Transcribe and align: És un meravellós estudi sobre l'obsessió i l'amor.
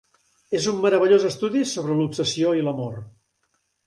És 0.59 0.63
un 0.69 0.77
meravellós 0.85 1.25
estudi 1.29 1.61
sobre 1.71 1.97
l'obsessió 1.99 2.55
i 2.61 2.65
l'amor. 2.69 2.97